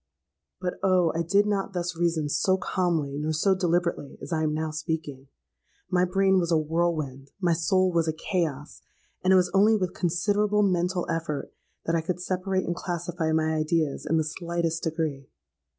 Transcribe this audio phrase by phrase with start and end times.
[0.59, 1.11] "But, oh!
[1.13, 5.27] I did not thus reason so calmly nor so deliberately as I am now speaking.
[5.91, 8.81] My brain was a whirlwind—my soul was a chaos;
[9.23, 11.53] and it was only with considerable mental effort,
[11.85, 15.29] that I could separate and classify my ideas in the slightest degree.